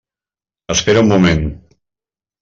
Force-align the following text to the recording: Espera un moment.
Espera 0.75 1.03
un 1.05 1.11
moment. 1.11 1.43